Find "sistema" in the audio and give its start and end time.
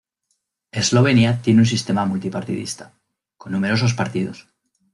1.67-2.07